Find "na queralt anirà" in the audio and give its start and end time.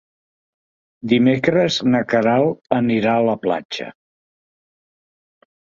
1.91-3.15